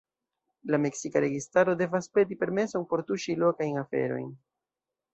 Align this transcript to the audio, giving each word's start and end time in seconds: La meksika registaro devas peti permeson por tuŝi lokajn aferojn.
La 0.75 0.79
meksika 0.85 1.21
registaro 1.25 1.77
devas 1.83 2.09
peti 2.17 2.39
permeson 2.41 2.89
por 2.95 3.07
tuŝi 3.13 3.39
lokajn 3.45 3.81
aferojn. 3.87 4.29